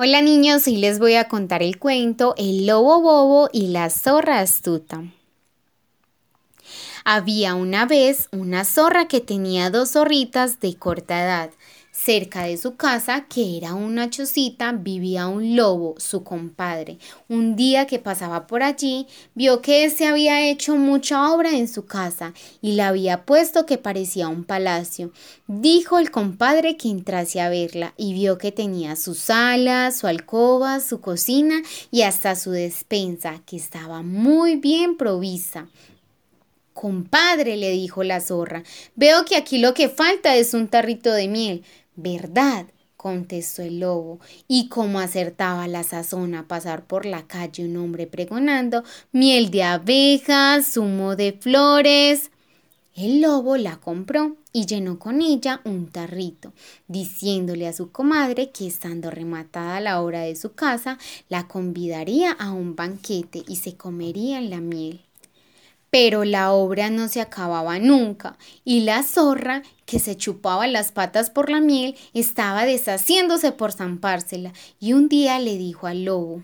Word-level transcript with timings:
Hola 0.00 0.22
niños, 0.22 0.64
hoy 0.68 0.76
les 0.76 1.00
voy 1.00 1.16
a 1.16 1.26
contar 1.26 1.60
el 1.60 1.80
cuento 1.80 2.34
El 2.36 2.68
lobo 2.68 3.00
bobo 3.00 3.50
y 3.52 3.66
la 3.66 3.90
zorra 3.90 4.38
astuta. 4.38 5.02
Había 7.04 7.56
una 7.56 7.84
vez 7.84 8.28
una 8.30 8.64
zorra 8.64 9.08
que 9.08 9.20
tenía 9.20 9.70
dos 9.70 9.94
zorritas 9.94 10.60
de 10.60 10.76
corta 10.76 11.20
edad. 11.20 11.50
Cerca 12.00 12.44
de 12.44 12.56
su 12.56 12.76
casa, 12.76 13.26
que 13.28 13.56
era 13.56 13.74
una 13.74 14.08
chocita, 14.08 14.70
vivía 14.70 15.26
un 15.26 15.56
lobo, 15.56 15.96
su 15.98 16.22
compadre. 16.22 16.98
Un 17.28 17.56
día 17.56 17.88
que 17.88 17.98
pasaba 17.98 18.46
por 18.46 18.62
allí, 18.62 19.08
vio 19.34 19.60
que 19.62 19.90
se 19.90 20.06
había 20.06 20.48
hecho 20.48 20.76
mucha 20.76 21.32
obra 21.32 21.50
en 21.50 21.66
su 21.66 21.86
casa 21.86 22.34
y 22.62 22.74
la 22.76 22.88
había 22.88 23.24
puesto 23.24 23.66
que 23.66 23.78
parecía 23.78 24.28
un 24.28 24.44
palacio. 24.44 25.10
Dijo 25.48 25.98
el 25.98 26.12
compadre 26.12 26.76
que 26.76 26.88
entrase 26.88 27.40
a 27.40 27.48
verla 27.48 27.94
y 27.96 28.14
vio 28.14 28.38
que 28.38 28.52
tenía 28.52 28.94
su 28.94 29.14
sala, 29.14 29.90
su 29.90 30.06
alcoba, 30.06 30.78
su 30.78 31.00
cocina 31.00 31.62
y 31.90 32.02
hasta 32.02 32.36
su 32.36 32.52
despensa, 32.52 33.42
que 33.44 33.56
estaba 33.56 34.02
muy 34.02 34.54
bien 34.54 34.96
provista. 34.96 35.66
Compadre, 36.74 37.56
le 37.56 37.72
dijo 37.72 38.04
la 38.04 38.20
zorra, 38.20 38.62
veo 38.94 39.24
que 39.24 39.34
aquí 39.34 39.58
lo 39.58 39.74
que 39.74 39.88
falta 39.88 40.36
es 40.36 40.54
un 40.54 40.68
tarrito 40.68 41.12
de 41.12 41.26
miel. 41.26 41.64
¿Verdad? 42.00 42.68
contestó 42.96 43.62
el 43.62 43.80
lobo, 43.80 44.20
y 44.46 44.68
como 44.68 45.00
acertaba 45.00 45.66
la 45.66 45.82
sazón 45.82 46.36
a 46.36 46.46
pasar 46.46 46.86
por 46.86 47.06
la 47.06 47.26
calle 47.26 47.64
un 47.64 47.76
hombre 47.76 48.06
pregonando 48.06 48.84
miel 49.10 49.50
de 49.50 49.64
abejas, 49.64 50.74
zumo 50.74 51.16
de 51.16 51.32
flores. 51.32 52.30
El 52.94 53.20
lobo 53.20 53.56
la 53.56 53.78
compró 53.78 54.36
y 54.52 54.66
llenó 54.66 55.00
con 55.00 55.22
ella 55.22 55.60
un 55.64 55.88
tarrito, 55.88 56.52
diciéndole 56.86 57.66
a 57.66 57.72
su 57.72 57.90
comadre 57.90 58.52
que 58.52 58.68
estando 58.68 59.10
rematada 59.10 59.80
la 59.80 60.00
hora 60.00 60.20
de 60.20 60.36
su 60.36 60.52
casa, 60.52 60.98
la 61.28 61.48
convidaría 61.48 62.30
a 62.30 62.52
un 62.52 62.76
banquete 62.76 63.42
y 63.48 63.56
se 63.56 63.76
comerían 63.76 64.50
la 64.50 64.60
miel. 64.60 65.07
Pero 65.90 66.24
la 66.24 66.52
obra 66.52 66.90
no 66.90 67.08
se 67.08 67.20
acababa 67.20 67.78
nunca, 67.78 68.36
y 68.64 68.80
la 68.80 69.02
zorra, 69.02 69.62
que 69.86 69.98
se 69.98 70.16
chupaba 70.16 70.66
las 70.66 70.92
patas 70.92 71.30
por 71.30 71.50
la 71.50 71.60
miel, 71.60 71.96
estaba 72.12 72.66
deshaciéndose 72.66 73.52
por 73.52 73.72
zampársela, 73.72 74.52
y 74.78 74.92
un 74.92 75.08
día 75.08 75.38
le 75.38 75.56
dijo 75.56 75.86
al 75.86 76.04
lobo 76.04 76.42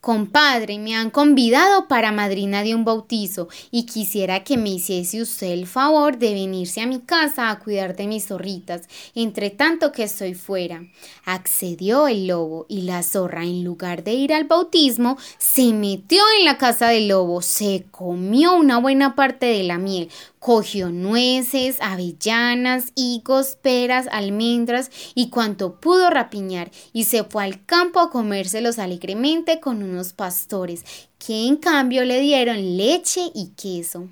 Compadre, 0.00 0.78
me 0.78 0.94
han 0.94 1.10
convidado 1.10 1.88
para 1.88 2.12
madrina 2.12 2.62
de 2.62 2.74
un 2.74 2.84
bautizo 2.84 3.48
y 3.70 3.84
quisiera 3.84 4.44
que 4.44 4.56
me 4.56 4.70
hiciese 4.70 5.22
usted 5.22 5.48
el 5.48 5.66
favor 5.66 6.18
de 6.18 6.34
venirse 6.34 6.80
a 6.80 6.86
mi 6.86 7.00
casa 7.00 7.50
a 7.50 7.58
cuidar 7.58 7.96
de 7.96 8.06
mis 8.06 8.26
zorritas, 8.26 8.82
entre 9.14 9.50
tanto 9.50 9.92
que 9.92 10.04
estoy 10.04 10.34
fuera. 10.34 10.84
Accedió 11.24 12.08
el 12.08 12.26
lobo 12.26 12.66
y 12.68 12.82
la 12.82 13.02
zorra, 13.02 13.42
en 13.42 13.64
lugar 13.64 14.04
de 14.04 14.14
ir 14.14 14.32
al 14.32 14.44
bautismo, 14.44 15.18
se 15.38 15.72
metió 15.72 16.22
en 16.38 16.44
la 16.44 16.58
casa 16.58 16.88
del 16.88 17.08
lobo, 17.08 17.42
se 17.42 17.86
comió 17.90 18.54
una 18.54 18.78
buena 18.78 19.14
parte 19.14 19.46
de 19.46 19.64
la 19.64 19.78
miel, 19.78 20.08
Cogió 20.38 20.90
nueces, 20.90 21.78
avellanas, 21.80 22.92
higos, 22.94 23.58
peras, 23.60 24.06
almendras 24.12 24.90
y 25.16 25.30
cuanto 25.30 25.80
pudo 25.80 26.10
rapiñar 26.10 26.70
y 26.92 27.04
se 27.04 27.24
fue 27.24 27.42
al 27.42 27.64
campo 27.64 27.98
a 27.98 28.10
comérselos 28.10 28.78
alegremente 28.78 29.58
unos 29.76 30.12
pastores, 30.12 30.84
que 31.18 31.46
en 31.46 31.56
cambio 31.56 32.04
le 32.04 32.20
dieron 32.20 32.76
leche 32.76 33.30
y 33.34 33.48
queso. 33.56 34.08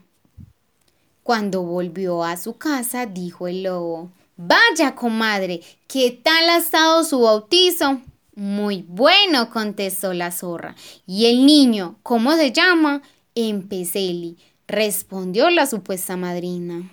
Cuando 1.22 1.62
volvió 1.62 2.22
a 2.22 2.36
su 2.36 2.56
casa, 2.56 3.06
dijo 3.06 3.48
el 3.48 3.64
lobo, 3.64 4.10
Vaya, 4.36 4.94
comadre, 4.94 5.62
¿qué 5.88 6.10
tal 6.10 6.50
ha 6.50 6.58
estado 6.58 7.02
su 7.04 7.20
bautizo? 7.20 8.02
Muy 8.34 8.84
bueno, 8.86 9.48
contestó 9.50 10.12
la 10.12 10.30
zorra. 10.30 10.76
¿Y 11.06 11.24
el 11.26 11.46
niño, 11.46 11.96
cómo 12.02 12.36
se 12.36 12.52
llama? 12.52 13.00
Empeceli 13.34 14.36
respondió 14.68 15.48
la 15.50 15.66
supuesta 15.66 16.16
madrina. 16.16 16.90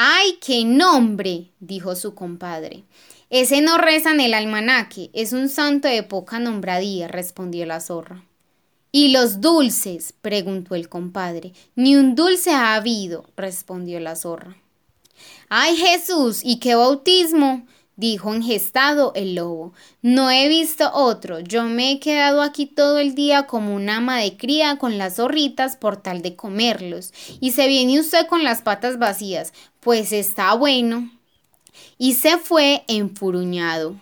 ¡Ay, 0.00 0.38
qué 0.40 0.64
nombre! 0.64 1.50
dijo 1.58 1.96
su 1.96 2.14
compadre. 2.14 2.84
Ese 3.30 3.60
no 3.62 3.78
reza 3.78 4.12
en 4.12 4.20
el 4.20 4.32
almanaque, 4.32 5.10
es 5.12 5.32
un 5.32 5.48
santo 5.48 5.88
de 5.88 6.04
poca 6.04 6.38
nombradía, 6.38 7.08
respondió 7.08 7.66
la 7.66 7.80
zorra. 7.80 8.24
¿Y 8.92 9.08
los 9.08 9.40
dulces? 9.40 10.14
preguntó 10.22 10.76
el 10.76 10.88
compadre. 10.88 11.52
Ni 11.74 11.96
un 11.96 12.14
dulce 12.14 12.52
ha 12.52 12.76
habido, 12.76 13.26
respondió 13.36 13.98
la 13.98 14.14
zorra. 14.14 14.56
¡Ay, 15.48 15.76
Jesús! 15.76 16.42
¿Y 16.44 16.60
qué 16.60 16.76
bautismo? 16.76 17.66
Dijo 17.98 18.32
engestado 18.32 19.12
el 19.14 19.34
lobo. 19.34 19.74
No 20.02 20.30
he 20.30 20.48
visto 20.48 20.90
otro. 20.94 21.40
Yo 21.40 21.64
me 21.64 21.90
he 21.90 22.00
quedado 22.00 22.42
aquí 22.42 22.64
todo 22.64 22.98
el 22.98 23.14
día 23.14 23.46
como 23.46 23.74
un 23.74 23.90
ama 23.90 24.18
de 24.18 24.36
cría 24.36 24.78
con 24.78 24.96
las 24.98 25.16
zorritas 25.16 25.76
por 25.76 25.96
tal 25.96 26.22
de 26.22 26.36
comerlos. 26.36 27.12
Y 27.40 27.50
se 27.50 27.66
viene 27.66 28.00
usted 28.00 28.26
con 28.28 28.44
las 28.44 28.62
patas 28.62 28.98
vacías. 28.98 29.52
Pues 29.80 30.12
está 30.12 30.54
bueno. 30.54 31.10
Y 31.98 32.14
se 32.14 32.38
fue 32.38 32.84
enfuruñado. 32.86 33.96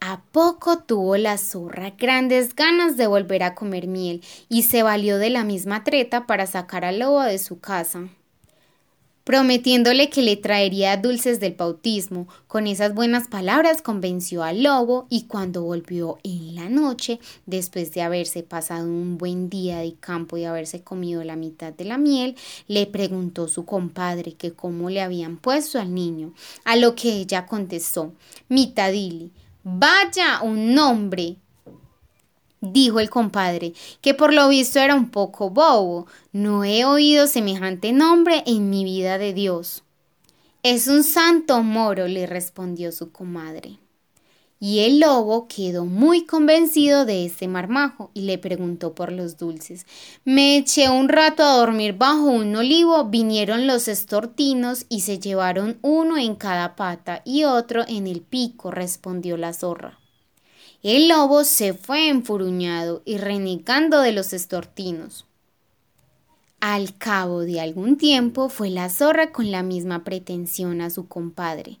A 0.00 0.22
poco 0.32 0.78
tuvo 0.78 1.18
la 1.18 1.36
zorra 1.36 1.90
grandes 1.98 2.54
ganas 2.54 2.96
de 2.96 3.06
volver 3.06 3.42
a 3.42 3.54
comer 3.54 3.88
miel 3.88 4.22
y 4.48 4.62
se 4.62 4.82
valió 4.82 5.18
de 5.18 5.30
la 5.30 5.44
misma 5.44 5.84
treta 5.84 6.26
para 6.26 6.46
sacar 6.46 6.84
al 6.84 7.00
lobo 7.00 7.22
de 7.22 7.38
su 7.38 7.60
casa 7.60 8.08
prometiéndole 9.26 10.08
que 10.08 10.22
le 10.22 10.36
traería 10.36 10.96
dulces 10.96 11.40
del 11.40 11.54
bautismo. 11.54 12.28
Con 12.46 12.68
esas 12.68 12.94
buenas 12.94 13.26
palabras 13.26 13.82
convenció 13.82 14.44
al 14.44 14.62
lobo 14.62 15.08
y 15.10 15.24
cuando 15.24 15.64
volvió 15.64 16.18
en 16.22 16.54
la 16.54 16.68
noche, 16.68 17.18
después 17.44 17.92
de 17.92 18.02
haberse 18.02 18.44
pasado 18.44 18.86
un 18.86 19.18
buen 19.18 19.50
día 19.50 19.78
de 19.78 19.94
campo 19.94 20.36
y 20.36 20.44
haberse 20.44 20.84
comido 20.84 21.24
la 21.24 21.34
mitad 21.34 21.72
de 21.72 21.86
la 21.86 21.98
miel, 21.98 22.36
le 22.68 22.86
preguntó 22.86 23.48
su 23.48 23.64
compadre 23.64 24.34
que 24.34 24.52
cómo 24.52 24.90
le 24.90 25.02
habían 25.02 25.38
puesto 25.38 25.80
al 25.80 25.92
niño, 25.92 26.32
a 26.64 26.76
lo 26.76 26.94
que 26.94 27.12
ella 27.12 27.46
contestó, 27.46 28.12
mitadili, 28.48 29.32
vaya 29.64 30.40
un 30.40 30.72
nombre, 30.72 31.34
dijo 32.72 33.00
el 33.00 33.10
compadre, 33.10 33.72
que 34.00 34.14
por 34.14 34.32
lo 34.34 34.48
visto 34.48 34.78
era 34.78 34.94
un 34.94 35.10
poco 35.10 35.50
bobo. 35.50 36.06
No 36.32 36.64
he 36.64 36.84
oído 36.84 37.26
semejante 37.26 37.92
nombre 37.92 38.42
en 38.46 38.70
mi 38.70 38.84
vida 38.84 39.18
de 39.18 39.32
Dios. 39.32 39.82
Es 40.62 40.88
un 40.88 41.04
santo 41.04 41.62
moro, 41.62 42.08
le 42.08 42.26
respondió 42.26 42.90
su 42.92 43.12
comadre. 43.12 43.78
Y 44.58 44.80
el 44.80 45.00
lobo 45.00 45.48
quedó 45.48 45.84
muy 45.84 46.24
convencido 46.24 47.04
de 47.04 47.26
este 47.26 47.46
marmajo 47.46 48.10
y 48.14 48.22
le 48.22 48.38
preguntó 48.38 48.94
por 48.94 49.12
los 49.12 49.36
dulces. 49.36 49.86
Me 50.24 50.56
eché 50.56 50.88
un 50.88 51.08
rato 51.08 51.42
a 51.42 51.58
dormir 51.58 51.92
bajo 51.92 52.24
un 52.24 52.56
olivo, 52.56 53.04
vinieron 53.04 53.66
los 53.66 53.86
estortinos 53.86 54.86
y 54.88 55.00
se 55.00 55.18
llevaron 55.18 55.78
uno 55.82 56.16
en 56.16 56.34
cada 56.36 56.74
pata 56.74 57.20
y 57.24 57.44
otro 57.44 57.84
en 57.86 58.06
el 58.06 58.22
pico, 58.22 58.70
respondió 58.70 59.36
la 59.36 59.52
zorra. 59.52 59.98
El 60.82 61.08
lobo 61.08 61.44
se 61.44 61.72
fue 61.72 62.08
enfuruñado 62.08 63.02
y 63.04 63.16
renegando 63.16 64.00
de 64.00 64.12
los 64.12 64.32
estortinos. 64.32 65.24
Al 66.60 66.96
cabo 66.96 67.40
de 67.40 67.60
algún 67.60 67.96
tiempo 67.96 68.48
fue 68.48 68.70
la 68.70 68.88
zorra 68.88 69.32
con 69.32 69.50
la 69.50 69.62
misma 69.62 70.04
pretensión 70.04 70.80
a 70.80 70.90
su 70.90 71.08
compadre. 71.08 71.78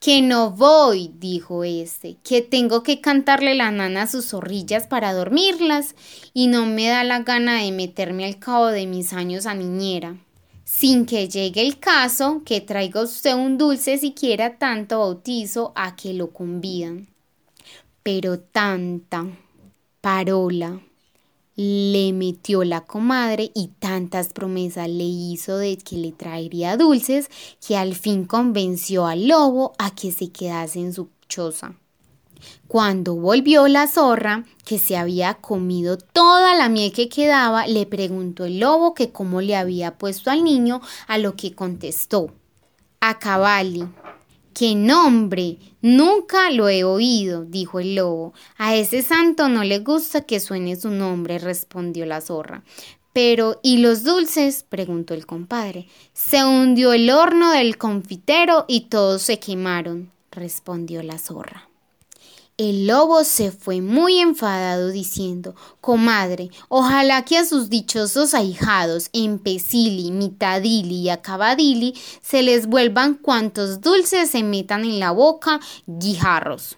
Que 0.00 0.22
no 0.22 0.50
voy, 0.50 1.12
dijo 1.18 1.62
éste, 1.62 2.16
que 2.24 2.42
tengo 2.42 2.82
que 2.82 3.00
cantarle 3.00 3.54
la 3.54 3.70
nana 3.70 4.02
a 4.02 4.06
sus 4.08 4.30
zorrillas 4.30 4.88
para 4.88 5.12
dormirlas, 5.12 5.94
y 6.34 6.48
no 6.48 6.66
me 6.66 6.88
da 6.88 7.04
la 7.04 7.20
gana 7.20 7.62
de 7.62 7.70
meterme 7.70 8.24
al 8.24 8.38
cabo 8.40 8.66
de 8.66 8.86
mis 8.86 9.12
años 9.12 9.46
a 9.46 9.54
niñera. 9.54 10.16
Sin 10.64 11.06
que 11.06 11.28
llegue 11.28 11.60
el 11.60 11.78
caso, 11.78 12.42
que 12.44 12.60
traiga 12.60 13.02
usted 13.02 13.34
un 13.34 13.58
dulce 13.58 13.98
siquiera 13.98 14.58
tanto 14.58 14.98
bautizo 14.98 15.72
a 15.76 15.94
que 15.94 16.14
lo 16.14 16.32
convidan 16.32 17.11
pero 18.02 18.38
tanta 18.38 19.26
parola 20.00 20.80
le 21.54 22.12
metió 22.12 22.64
la 22.64 22.80
comadre 22.82 23.50
y 23.54 23.68
tantas 23.78 24.32
promesas 24.32 24.88
le 24.88 25.04
hizo 25.04 25.58
de 25.58 25.76
que 25.76 25.96
le 25.96 26.12
traería 26.12 26.76
dulces 26.76 27.28
que 27.66 27.76
al 27.76 27.94
fin 27.94 28.24
convenció 28.24 29.06
al 29.06 29.28
lobo 29.28 29.72
a 29.78 29.94
que 29.94 30.12
se 30.12 30.30
quedase 30.30 30.80
en 30.80 30.92
su 30.92 31.10
choza. 31.28 31.74
Cuando 32.66 33.14
volvió 33.14 33.68
la 33.68 33.86
zorra, 33.86 34.44
que 34.64 34.78
se 34.78 34.96
había 34.96 35.34
comido 35.34 35.98
toda 35.98 36.54
la 36.56 36.68
miel 36.68 36.92
que 36.92 37.08
quedaba, 37.08 37.66
le 37.66 37.86
preguntó 37.86 38.46
el 38.46 38.60
lobo 38.60 38.94
que 38.94 39.12
cómo 39.12 39.40
le 39.40 39.54
había 39.54 39.98
puesto 39.98 40.30
al 40.30 40.42
niño, 40.42 40.80
a 41.06 41.18
lo 41.18 41.36
que 41.36 41.54
contestó, 41.54 42.32
a 43.00 43.18
caballi. 43.18 43.84
¡Qué 44.54 44.74
nombre! 44.74 45.58
Nunca 45.80 46.50
lo 46.50 46.68
he 46.68 46.84
oído, 46.84 47.44
dijo 47.44 47.80
el 47.80 47.94
lobo. 47.94 48.34
A 48.58 48.76
ese 48.76 49.02
santo 49.02 49.48
no 49.48 49.64
le 49.64 49.78
gusta 49.78 50.22
que 50.22 50.40
suene 50.40 50.76
su 50.76 50.90
nombre, 50.90 51.38
respondió 51.38 52.06
la 52.06 52.20
zorra. 52.20 52.62
Pero, 53.12 53.60
¿y 53.62 53.78
los 53.78 54.04
dulces? 54.04 54.64
preguntó 54.68 55.14
el 55.14 55.26
compadre. 55.26 55.88
Se 56.12 56.44
hundió 56.44 56.92
el 56.92 57.10
horno 57.10 57.50
del 57.52 57.78
confitero 57.78 58.64
y 58.68 58.88
todos 58.88 59.22
se 59.22 59.38
quemaron, 59.38 60.10
respondió 60.30 61.02
la 61.02 61.18
zorra. 61.18 61.71
El 62.64 62.86
lobo 62.86 63.24
se 63.24 63.50
fue 63.50 63.80
muy 63.80 64.20
enfadado 64.20 64.90
diciendo, 64.90 65.56
Comadre, 65.80 66.48
ojalá 66.68 67.24
que 67.24 67.36
a 67.36 67.44
sus 67.44 67.70
dichosos 67.70 68.34
ahijados, 68.34 69.10
Empecili, 69.12 70.12
Mitadili 70.12 71.00
y 71.00 71.08
Acabadili, 71.08 71.98
se 72.20 72.44
les 72.44 72.68
vuelvan 72.68 73.14
cuantos 73.14 73.80
dulces 73.80 74.30
se 74.30 74.44
metan 74.44 74.84
en 74.84 75.00
la 75.00 75.10
boca, 75.10 75.58
guijarros. 75.86 76.76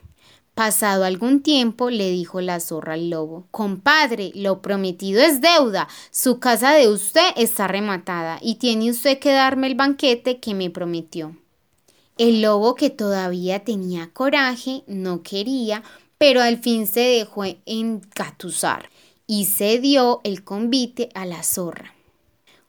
Pasado 0.55 1.05
algún 1.05 1.43
tiempo 1.43 1.91
le 1.91 2.09
dijo 2.09 2.41
la 2.41 2.61
zorra 2.61 2.95
al 2.95 3.11
lobo, 3.11 3.47
Compadre, 3.51 4.33
lo 4.35 4.63
prometido 4.63 5.21
es 5.21 5.43
deuda, 5.43 5.87
su 6.11 6.39
casa 6.39 6.73
de 6.73 6.89
usted 6.89 7.29
está 7.37 7.69
rematada 7.69 8.39
y 8.41 8.55
tiene 8.55 8.91
usted 8.91 9.19
que 9.19 9.33
darme 9.33 9.67
el 9.67 9.75
banquete 9.75 10.41
que 10.41 10.55
me 10.55 10.71
prometió. 10.71 11.37
El 12.17 12.43
lobo, 12.43 12.77
que 12.77 12.91
todavía 12.91 13.65
tenía 13.65 14.11
coraje, 14.13 14.85
no 14.87 15.23
quería, 15.23 15.83
pero 16.17 16.41
al 16.43 16.59
fin 16.59 16.87
se 16.87 17.01
dejó 17.01 17.45
encatusar 17.67 18.89
y 19.27 19.47
se 19.47 19.81
dio 19.81 20.21
el 20.23 20.45
convite 20.45 21.09
a 21.15 21.27
la 21.27 21.43
zorra. 21.43 21.95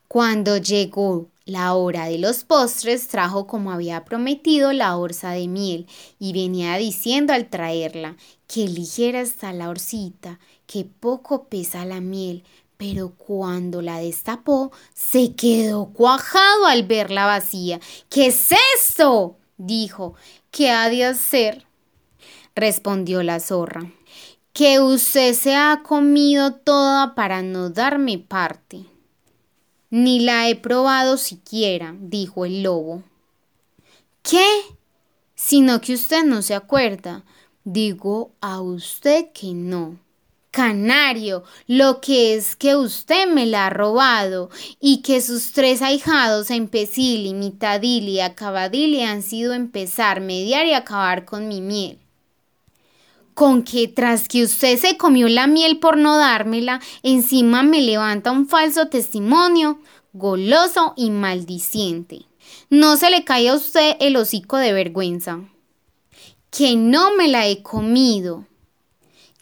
Cuando 0.07 0.57
llegó 0.57 1.27
la 1.45 1.75
hora 1.75 2.05
de 2.05 2.17
los 2.17 2.43
postres, 2.43 3.07
trajo 3.07 3.45
como 3.45 3.71
había 3.71 4.03
prometido 4.03 4.73
la 4.73 4.97
orza 4.97 5.31
de 5.31 5.47
miel 5.47 5.85
y 6.17 6.33
venía 6.33 6.75
diciendo 6.77 7.33
al 7.33 7.49
traerla 7.49 8.17
que 8.47 8.67
ligera 8.67 9.21
está 9.21 9.53
la 9.53 9.69
orcita, 9.69 10.39
que 10.65 10.85
poco 10.85 11.43
pesa 11.43 11.85
la 11.85 12.01
miel, 12.01 12.43
pero 12.87 13.13
cuando 13.15 13.81
la 13.81 13.99
destapó, 13.99 14.71
se 14.93 15.33
quedó 15.33 15.87
cuajado 15.87 16.67
al 16.67 16.83
verla 16.83 17.25
vacía. 17.25 17.79
¿Qué 18.09 18.27
es 18.27 18.49
esto? 18.75 19.37
dijo. 19.57 20.13
¿Qué 20.51 20.69
ha 20.69 20.89
de 20.89 21.05
hacer? 21.05 21.65
respondió 22.53 23.23
la 23.23 23.39
zorra. 23.39 23.91
Que 24.53 24.79
usted 24.79 25.33
se 25.33 25.55
ha 25.55 25.81
comido 25.83 26.53
toda 26.53 27.15
para 27.15 27.41
no 27.41 27.69
darme 27.69 28.19
parte. 28.19 28.85
Ni 29.89 30.19
la 30.19 30.47
he 30.47 30.55
probado 30.55 31.17
siquiera, 31.17 31.95
dijo 31.99 32.45
el 32.45 32.63
lobo. 32.63 33.03
¿Qué? 34.21 34.47
Sino 35.33 35.81
que 35.81 35.95
usted 35.95 36.23
no 36.23 36.41
se 36.41 36.53
acuerda. 36.53 37.25
Digo 37.63 38.31
a 38.41 38.61
usted 38.61 39.31
que 39.33 39.53
no. 39.53 40.04
Canario, 40.55 41.43
lo 41.67 41.99
que 41.99 42.33
es 42.33 42.55
que 42.55 42.77
usted 42.77 43.27
me 43.27 43.45
la 43.45 43.65
ha 43.65 43.69
robado 43.69 44.49
y 44.79 45.01
que 45.01 45.19
sus 45.19 45.51
tres 45.51 45.81
ahijados, 45.81 46.49
Empecili, 46.49 47.33
Mitadili 47.33 48.13
y 48.13 48.19
Acabadili, 48.21 49.01
han 49.01 49.21
sido 49.21 49.51
empezar, 49.51 50.21
mediar 50.21 50.65
y 50.65 50.71
acabar 50.71 51.25
con 51.25 51.49
mi 51.49 51.59
miel. 51.59 51.99
Con 53.33 53.63
que 53.63 53.89
tras 53.89 54.29
que 54.29 54.45
usted 54.45 54.79
se 54.79 54.95
comió 54.95 55.27
la 55.27 55.45
miel 55.45 55.79
por 55.79 55.97
no 55.97 56.15
dármela, 56.15 56.79
encima 57.03 57.61
me 57.61 57.81
levanta 57.81 58.31
un 58.31 58.47
falso 58.47 58.87
testimonio, 58.87 59.81
goloso 60.13 60.93
y 60.95 61.09
maldiciente. 61.09 62.27
No 62.69 62.95
se 62.95 63.09
le 63.09 63.25
cae 63.25 63.49
a 63.49 63.55
usted 63.55 63.97
el 63.99 64.15
hocico 64.15 64.55
de 64.55 64.71
vergüenza. 64.71 65.41
Que 66.49 66.77
no 66.77 67.13
me 67.17 67.27
la 67.27 67.45
he 67.45 67.61
comido 67.61 68.45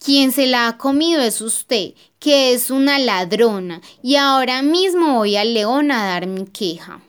quien 0.04 0.34
se 0.34 0.48
la 0.48 0.68
ha 0.68 0.78
comido 0.78 1.22
es 1.22 1.40
usted, 1.40 1.94
que 2.20 2.54
es 2.54 2.70
una 2.70 3.00
ladrona, 3.00 3.82
y 4.02 4.16
ahora 4.16 4.62
mismo 4.62 5.16
voy 5.16 5.38
al 5.38 5.54
león 5.54 5.92
a 5.92 6.06
dar 6.06 6.28
mi 6.28 6.46
queja. 6.46 7.02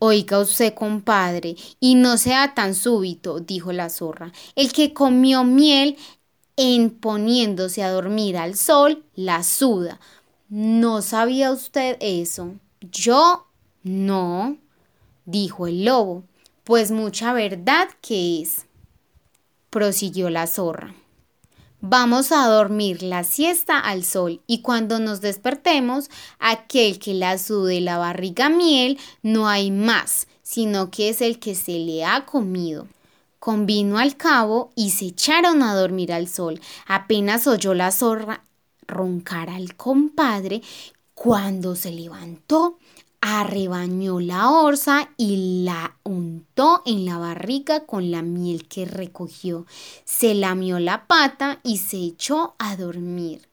Oiga 0.00 0.40
usted, 0.40 0.74
compadre, 0.74 1.54
y 1.78 1.94
no 1.94 2.18
sea 2.18 2.54
tan 2.54 2.74
súbito, 2.74 3.38
dijo 3.38 3.72
la 3.72 3.88
zorra. 3.88 4.32
El 4.56 4.72
que 4.72 4.92
comió 4.92 5.44
miel 5.44 5.96
en 6.56 6.90
poniéndose 6.90 7.82
a 7.82 7.90
dormir 7.90 8.36
al 8.36 8.56
sol, 8.56 9.04
la 9.14 9.42
suda. 9.44 10.00
¿No 10.48 11.02
sabía 11.02 11.52
usted 11.52 11.96
eso? 12.00 12.54
Yo 12.80 13.46
no, 13.84 14.56
dijo 15.24 15.66
el 15.66 15.84
lobo. 15.84 16.24
Pues 16.64 16.90
mucha 16.90 17.32
verdad 17.32 17.88
que 18.00 18.42
es, 18.42 18.66
prosiguió 19.70 20.30
la 20.30 20.46
zorra. 20.48 20.94
Vamos 21.82 22.32
a 22.32 22.46
dormir 22.46 23.02
la 23.02 23.22
siesta 23.22 23.78
al 23.78 24.02
sol 24.02 24.40
y 24.46 24.62
cuando 24.62 24.98
nos 24.98 25.20
despertemos, 25.20 26.08
aquel 26.38 26.98
que 26.98 27.12
la 27.12 27.36
sude 27.36 27.82
la 27.82 27.98
barriga 27.98 28.48
miel 28.48 28.98
no 29.22 29.46
hay 29.46 29.70
más, 29.70 30.26
sino 30.42 30.90
que 30.90 31.10
es 31.10 31.20
el 31.20 31.38
que 31.38 31.54
se 31.54 31.78
le 31.78 32.04
ha 32.04 32.24
comido. 32.24 32.88
Convino 33.38 33.98
al 33.98 34.16
cabo 34.16 34.70
y 34.74 34.90
se 34.90 35.06
echaron 35.06 35.62
a 35.62 35.74
dormir 35.74 36.12
al 36.14 36.28
sol. 36.28 36.60
Apenas 36.86 37.46
oyó 37.46 37.74
la 37.74 37.92
zorra 37.92 38.42
roncar 38.86 39.50
al 39.50 39.76
compadre 39.76 40.62
cuando 41.14 41.76
se 41.76 41.92
levantó 41.92 42.78
arrebañó 43.28 44.20
la 44.20 44.50
orza 44.50 45.10
y 45.16 45.64
la 45.64 45.96
untó 46.04 46.82
en 46.86 47.04
la 47.04 47.18
barriga 47.18 47.80
con 47.84 48.12
la 48.12 48.22
miel 48.22 48.68
que 48.68 48.84
recogió. 48.84 49.66
Se 50.04 50.32
lamió 50.34 50.78
la 50.78 51.08
pata 51.08 51.58
y 51.64 51.78
se 51.78 51.96
echó 51.96 52.54
a 52.60 52.76
dormir. 52.76 53.48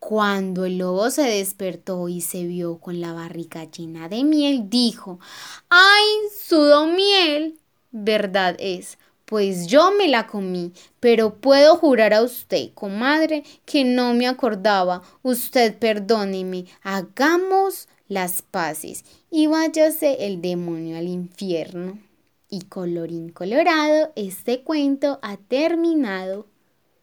Cuando 0.00 0.64
el 0.64 0.78
lobo 0.78 1.10
se 1.10 1.22
despertó 1.22 2.08
y 2.08 2.20
se 2.20 2.46
vio 2.46 2.78
con 2.78 3.00
la 3.00 3.12
barriga 3.12 3.70
llena 3.70 4.08
de 4.08 4.24
miel, 4.24 4.68
dijo 4.68 5.20
¡Ay, 5.68 6.04
sudo 6.44 6.88
miel! 6.88 7.60
Verdad 7.92 8.56
es, 8.58 8.98
pues 9.24 9.68
yo 9.68 9.92
me 9.92 10.08
la 10.08 10.26
comí, 10.26 10.72
pero 10.98 11.36
puedo 11.36 11.76
jurar 11.76 12.12
a 12.12 12.22
usted, 12.22 12.72
comadre, 12.74 13.44
que 13.64 13.84
no 13.84 14.14
me 14.14 14.26
acordaba. 14.26 15.02
Usted 15.22 15.78
perdóneme, 15.78 16.66
hagamos 16.82 17.86
las 18.08 18.42
paces 18.42 19.04
y 19.30 19.46
váyase 19.46 20.26
el 20.26 20.40
demonio 20.40 20.96
al 20.96 21.08
infierno. 21.08 21.98
Y 22.48 22.62
colorín 22.62 23.30
colorado, 23.30 24.12
este 24.14 24.62
cuento 24.62 25.18
ha 25.22 25.36
terminado. 25.36 26.46